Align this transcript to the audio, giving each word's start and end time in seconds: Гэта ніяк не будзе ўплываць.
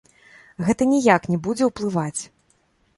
Гэта 0.69 0.87
ніяк 0.95 1.29
не 1.35 1.39
будзе 1.47 1.63
ўплываць. 1.71 2.21